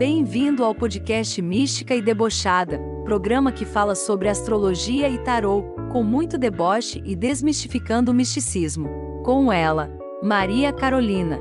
[0.00, 6.38] Bem-vindo ao podcast Mística e Debochada, programa que fala sobre astrologia e tarô, com muito
[6.38, 8.88] deboche e desmistificando o misticismo.
[9.22, 9.90] Com ela,
[10.22, 11.38] Maria Carolina.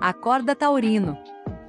[0.00, 1.18] Acorda Taurino.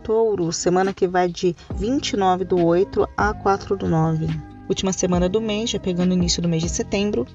[0.04, 4.28] Touro, semana que vai de 29 do 8 a 4 do 9.
[4.70, 7.26] Última semana do mês, já pegando o início do mês de setembro.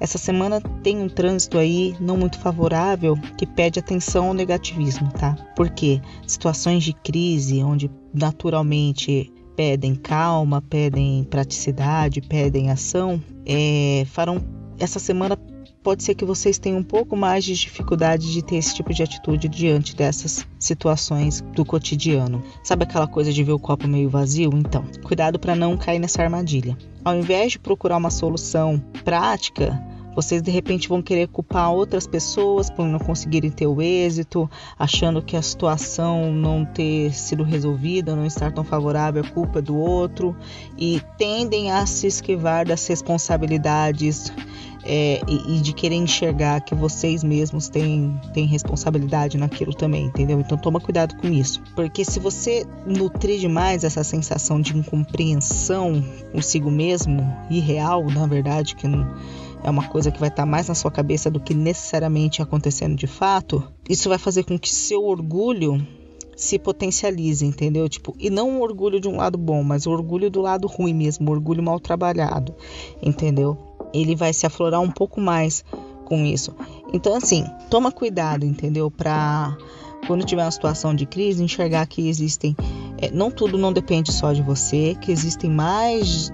[0.00, 5.36] Essa semana tem um trânsito aí não muito favorável que pede atenção ao negativismo, tá?
[5.54, 14.42] Porque situações de crise, onde naturalmente pedem calma, pedem praticidade, pedem ação, é, farão
[14.78, 15.36] essa semana
[15.82, 19.02] pode ser que vocês tenham um pouco mais de dificuldade de ter esse tipo de
[19.02, 22.42] atitude diante dessas situações do cotidiano.
[22.62, 24.50] Sabe aquela coisa de ver o copo meio vazio?
[24.54, 26.76] Então, cuidado para não cair nessa armadilha.
[27.04, 29.78] Ao invés de procurar uma solução prática,
[30.14, 35.22] vocês de repente vão querer culpar outras pessoas por não conseguirem ter o êxito, achando
[35.22, 40.36] que a situação não ter sido resolvida, não estar tão favorável, é culpa do outro
[40.78, 44.32] e tendem a se esquivar das responsabilidades
[44.84, 50.40] é, e, e, de querer enxergar que vocês mesmos têm, têm responsabilidade naquilo também, entendeu?
[50.40, 51.62] Então toma cuidado com isso.
[51.74, 58.88] Porque se você nutrir demais essa sensação de incompreensão consigo mesmo, irreal, na verdade, que
[58.88, 59.08] não,
[59.62, 63.06] é uma coisa que vai estar mais na sua cabeça do que necessariamente acontecendo de
[63.06, 65.86] fato, isso vai fazer com que seu orgulho
[66.36, 67.88] se potencialize, entendeu?
[67.88, 70.94] Tipo, e não o orgulho de um lado bom, mas o orgulho do lado ruim
[70.94, 72.54] mesmo, o orgulho mal trabalhado,
[73.02, 73.72] entendeu?
[73.92, 75.64] ele vai se aflorar um pouco mais
[76.04, 76.54] com isso.
[76.92, 78.90] Então, assim, toma cuidado, entendeu?
[78.90, 79.56] Para
[80.06, 82.56] quando tiver uma situação de crise, enxergar que existem.
[82.98, 86.32] É, não tudo não depende só de você, que existem mais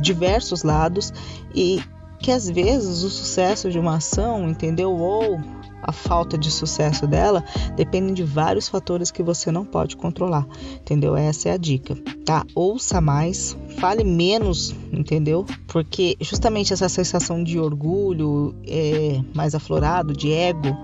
[0.00, 1.12] diversos lados
[1.54, 1.82] e
[2.20, 4.92] que às vezes o sucesso de uma ação, entendeu?
[4.92, 5.40] Ou
[5.82, 7.42] a falta de sucesso dela
[7.74, 11.16] depende de vários fatores que você não pode controlar, entendeu?
[11.16, 12.44] Essa é a dica, tá?
[12.54, 15.46] Ouça mais, fale menos, entendeu?
[15.66, 20.76] Porque justamente essa sensação de orgulho é, mais aflorado, de ego,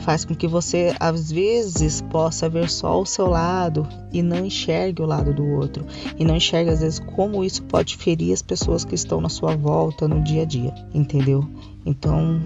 [0.00, 5.02] faz com que você às vezes possa ver só o seu lado e não enxergue
[5.02, 5.86] o lado do outro
[6.18, 9.56] e não enxergue às vezes como isso pode ferir as pessoas que estão na sua
[9.56, 11.48] volta no dia a dia, entendeu?
[11.84, 12.40] Então,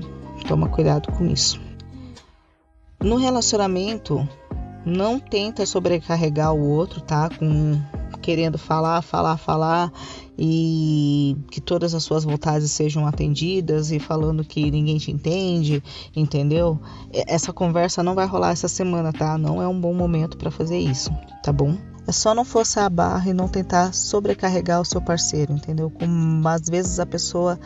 [0.46, 1.60] toma cuidado com isso.
[3.02, 4.28] No relacionamento,
[4.84, 7.30] não tenta sobrecarregar o outro, tá?
[7.30, 7.80] Com
[8.20, 9.92] querendo falar, falar, falar
[10.38, 15.82] e que todas as suas vontades sejam atendidas e falando que ninguém te entende,
[16.16, 16.80] entendeu?
[17.12, 19.36] Essa conversa não vai rolar essa semana, tá?
[19.36, 21.10] Não é um bom momento para fazer isso,
[21.42, 21.76] tá bom?
[22.06, 25.90] É só não forçar a barra e não tentar sobrecarregar o seu parceiro, entendeu?
[25.90, 27.58] Como às vezes a pessoa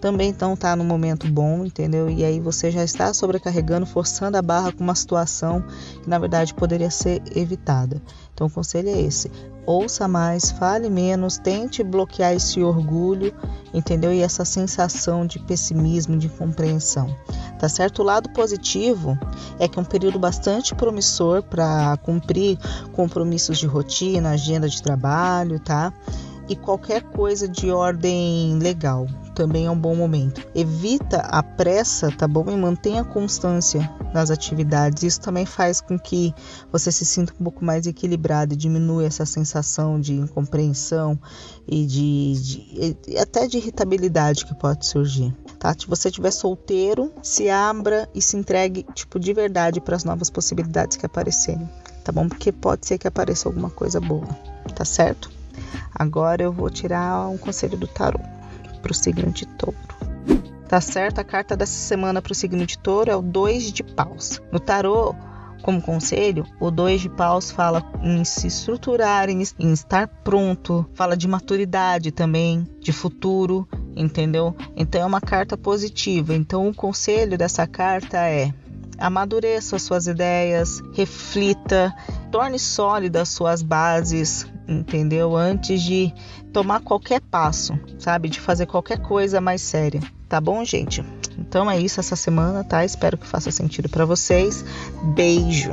[0.00, 2.08] também então tá no momento bom, entendeu?
[2.08, 5.62] E aí você já está sobrecarregando, forçando a barra com uma situação
[6.02, 8.00] que na verdade poderia ser evitada.
[8.34, 9.30] Então o conselho é esse:
[9.66, 13.34] ouça mais, fale menos, tente bloquear esse orgulho,
[13.74, 14.12] entendeu?
[14.12, 17.14] E essa sensação de pessimismo, de incompreensão.
[17.58, 18.00] Tá certo?
[18.00, 19.18] O lado positivo
[19.58, 22.58] é que é um período bastante promissor para cumprir
[22.92, 25.92] compromissos de rotina, agenda de trabalho, tá?
[26.50, 29.06] E qualquer coisa de ordem legal
[29.36, 30.44] também é um bom momento.
[30.52, 32.44] Evita a pressa, tá bom?
[32.50, 35.04] E mantenha constância nas atividades.
[35.04, 36.34] Isso também faz com que
[36.72, 41.16] você se sinta um pouco mais equilibrado e diminua essa sensação de incompreensão
[41.68, 42.32] e de,
[43.04, 45.32] de até de irritabilidade que pode surgir.
[45.56, 45.72] Tá?
[45.78, 50.28] Se você estiver solteiro, se abra e se entregue tipo de verdade para as novas
[50.28, 51.70] possibilidades que aparecerem,
[52.02, 52.28] tá bom?
[52.28, 54.26] Porque pode ser que apareça alguma coisa boa,
[54.74, 55.39] tá certo?
[55.94, 58.24] Agora eu vou tirar um conselho do tarot
[58.80, 59.76] para o signo de touro.
[60.68, 61.18] Tá certo?
[61.18, 64.40] A carta dessa semana para o signo de touro é o 2 de paus.
[64.52, 65.14] No tarô,
[65.62, 71.16] como conselho, o 2 de paus fala em se estruturar, em, em estar pronto, fala
[71.16, 74.54] de maturidade também, de futuro, entendeu?
[74.76, 76.34] Então é uma carta positiva.
[76.34, 78.52] Então o conselho dessa carta é
[78.98, 81.92] amadureça as suas ideias, reflita,
[82.30, 85.36] torne sólidas suas bases, entendeu?
[85.36, 86.12] Antes de
[86.52, 88.28] tomar qualquer passo, sabe?
[88.28, 90.00] De fazer qualquer coisa mais séria.
[90.28, 91.04] Tá bom, gente?
[91.38, 92.84] Então é isso essa semana, tá?
[92.84, 94.64] Espero que faça sentido para vocês.
[95.14, 95.72] Beijo.